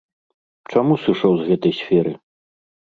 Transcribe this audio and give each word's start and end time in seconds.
Чаму 0.73 0.93
сышоў 1.05 1.33
з 1.43 1.47
гэтай 1.53 1.73
сферы? 1.85 2.19